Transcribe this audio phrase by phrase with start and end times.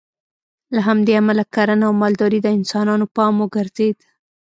[0.75, 3.97] له همدې امله کرنه او مالداري د انسانانو پام وګرځېد